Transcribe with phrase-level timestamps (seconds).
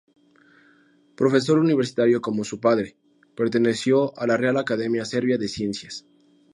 [1.15, 2.97] Profesor universitario como su padre,
[3.35, 6.07] perteneció a la Real Academia Serbia de Ciencias.